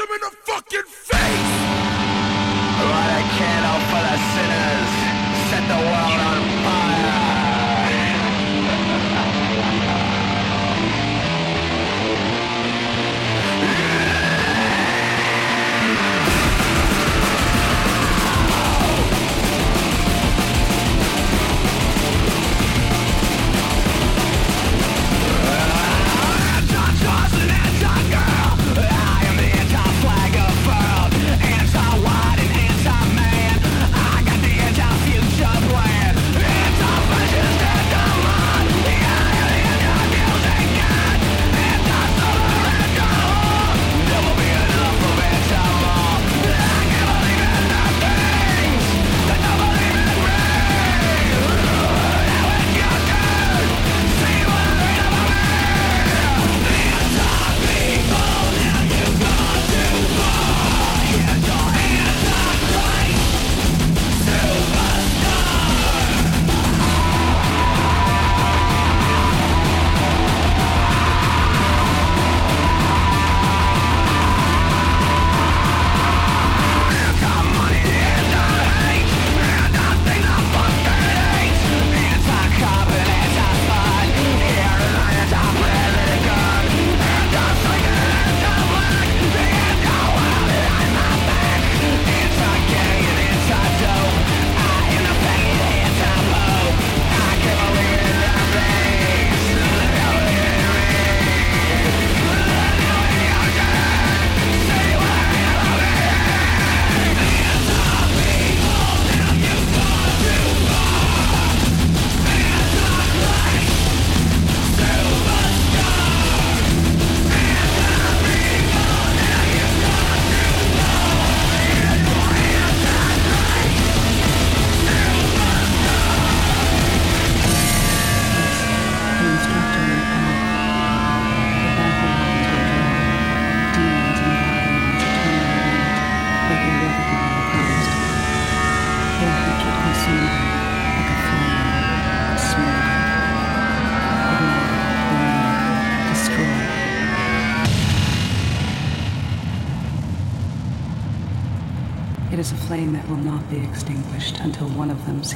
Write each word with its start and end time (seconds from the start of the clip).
punch 0.00 0.08
him 0.08 0.14
in 0.14 0.20
the 0.20 0.36
fucking 0.44 0.82
face! 0.82 1.20
For 3.90 3.96
the 3.96 4.18
sinners. 4.34 4.90
Set 5.50 5.66
the 5.68 5.74
world 5.74 6.09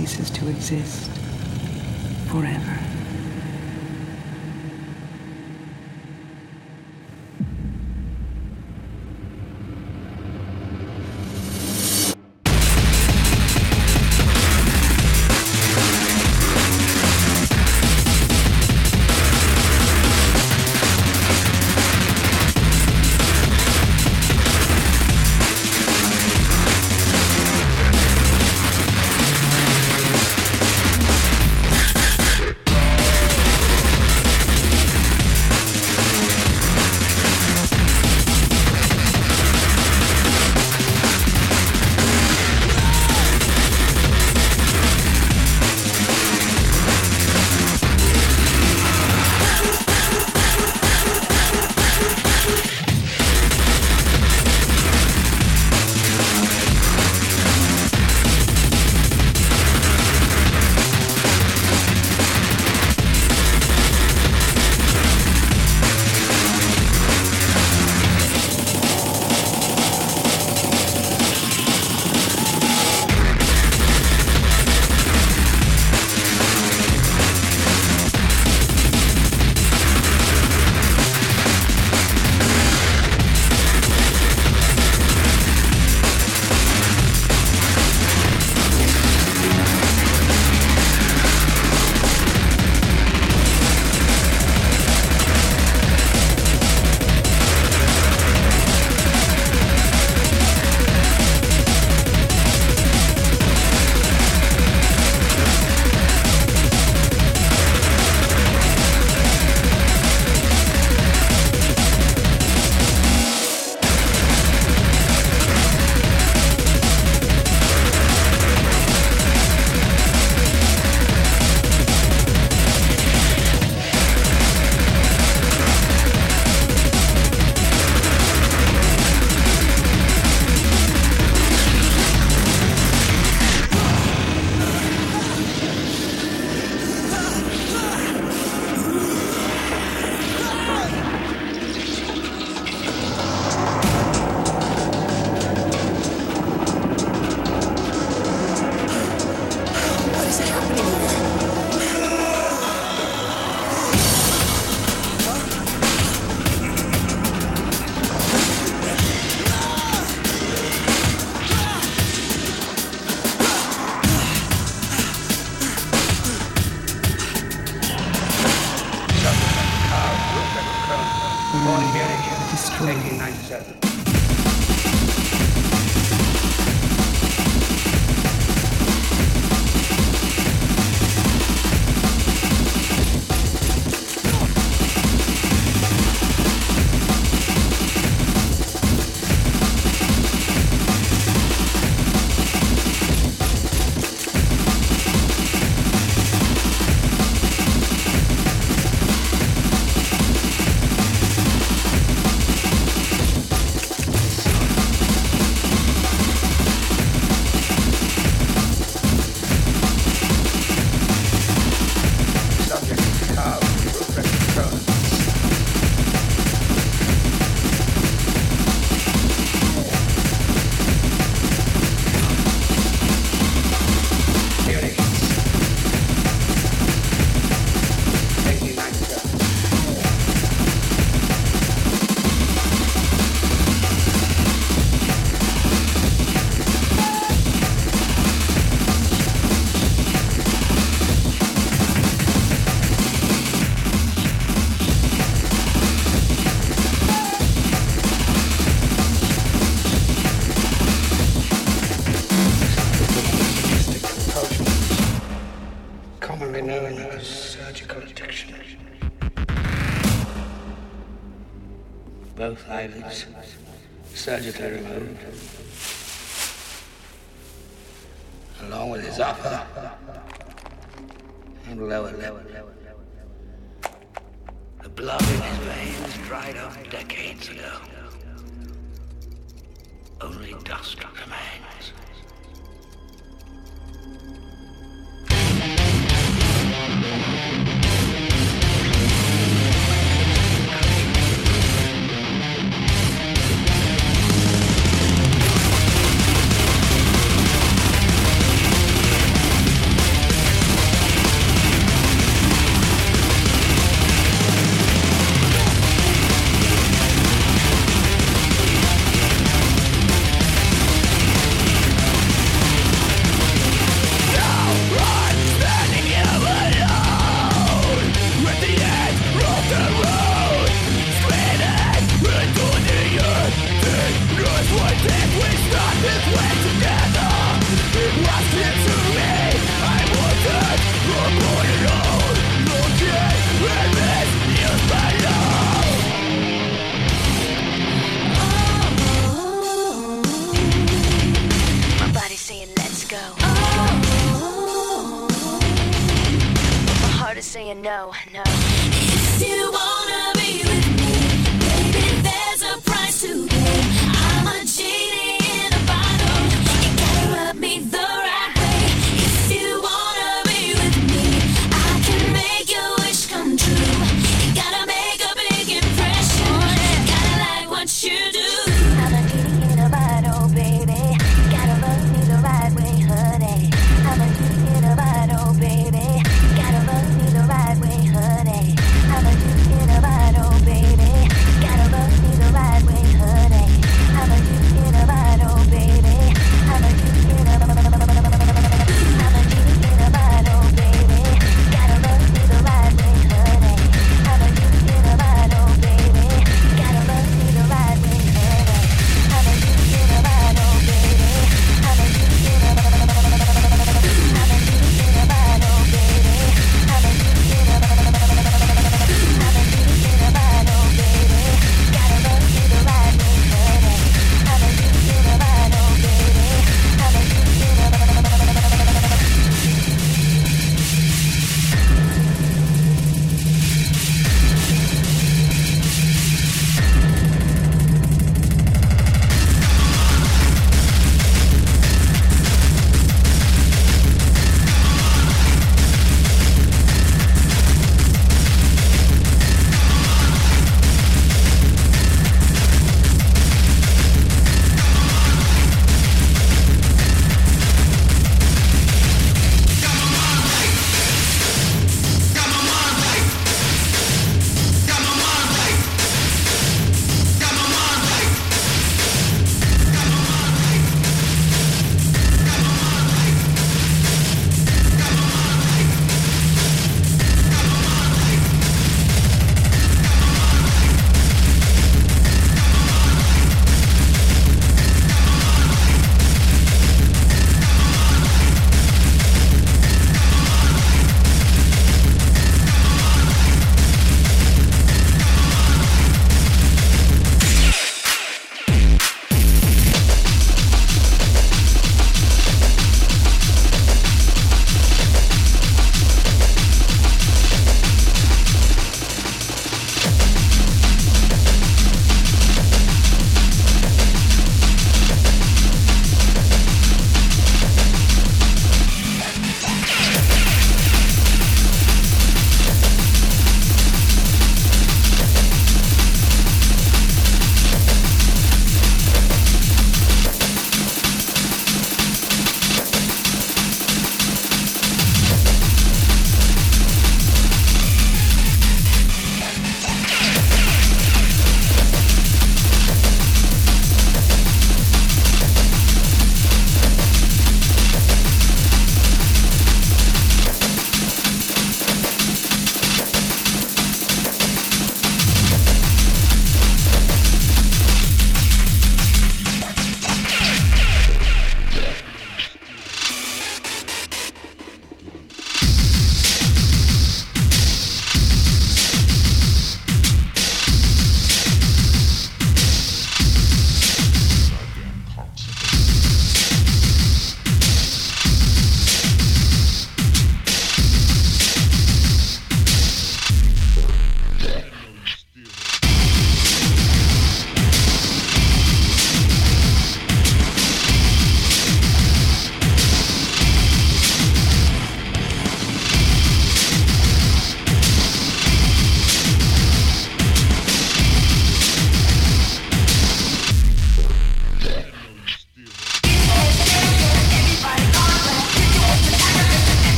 pieces 0.00 0.30
to 0.30 0.48
exist. 0.48 1.19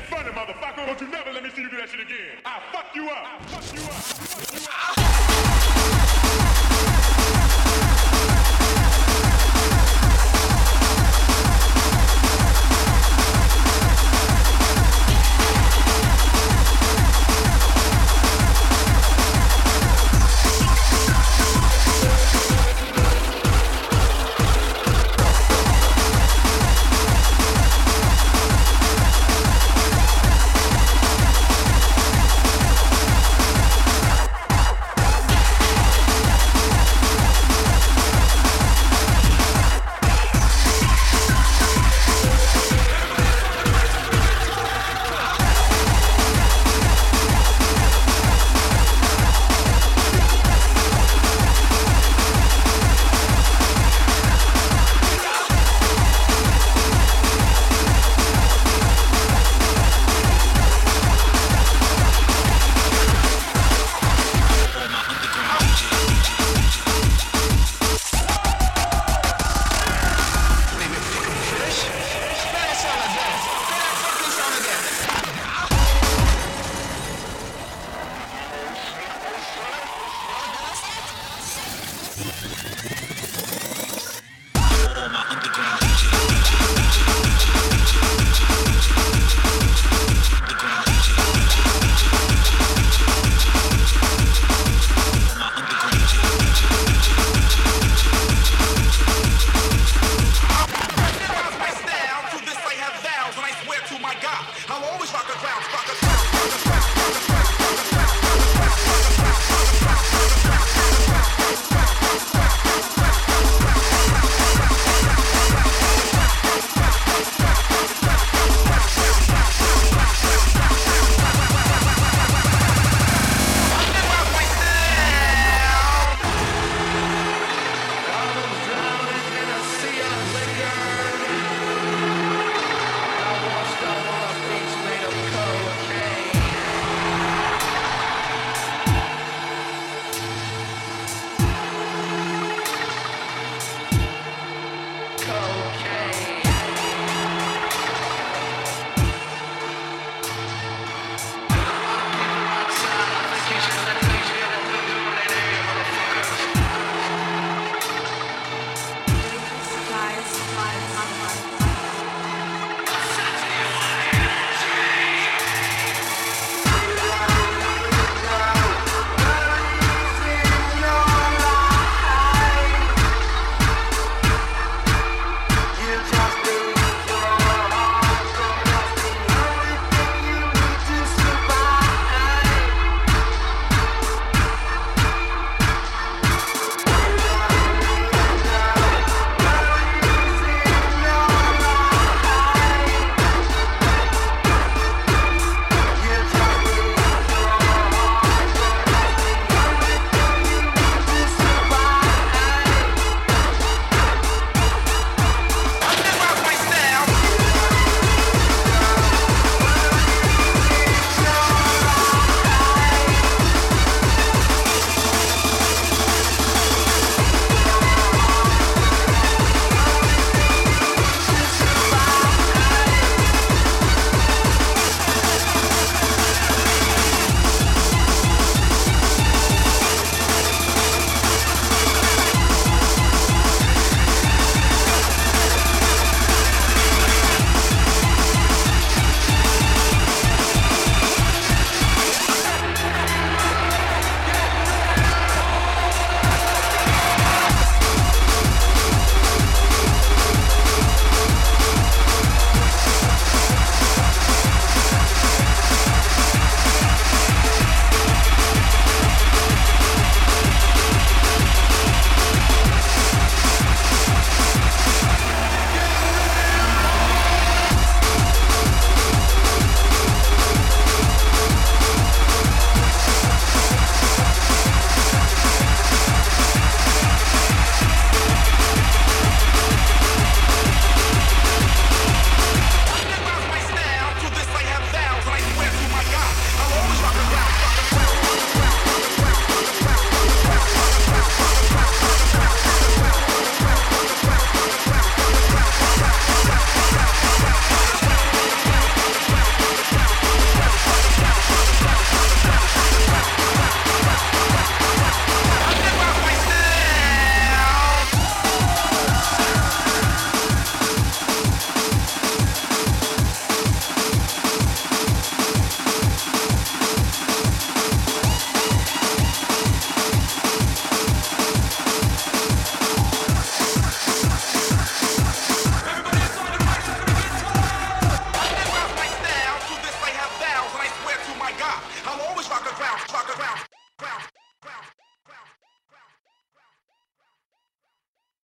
ain't 0.00 0.08
funny, 0.08 0.30
motherfucker. 0.30 0.86
Don't 0.86 1.00
you 1.00 1.08
never 1.08 1.32
let 1.32 1.42
me 1.42 1.50
see 1.50 1.62
you 1.62 1.70
do 1.70 1.76
that 1.76 1.88
shit 1.88 2.00
again. 2.00 2.38
I 2.44 2.60
fuck 2.72 2.94
you 2.94 3.08
up. 3.08 3.26
I 3.26 3.44
fuck 3.44 3.74
you 3.74 3.82
up. 3.82 3.92
Fuck 3.92 4.54
you 4.54 5.74
up. 5.74 5.79